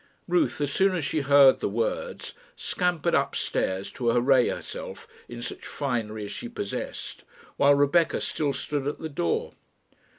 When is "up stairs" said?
3.13-3.91